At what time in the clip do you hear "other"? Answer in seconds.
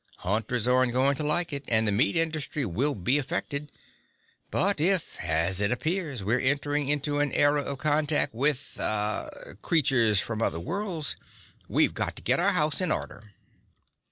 10.41-10.59